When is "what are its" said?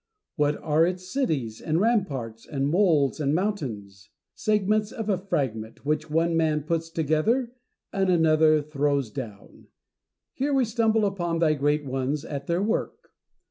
0.35-1.07